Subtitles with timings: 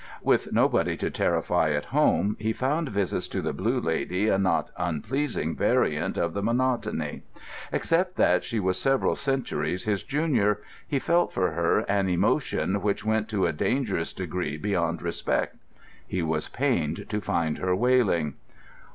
[0.23, 4.71] With nobody to terrify at home, he found visits to the Blue Lady a not
[4.75, 7.21] unpleasing variant of the monotony.
[7.71, 13.05] Except that she was several centuries his junior, he felt for her an emotion which
[13.05, 15.57] went to a dangerous degree beyond respect.
[16.07, 18.33] He was pained to find her wailing.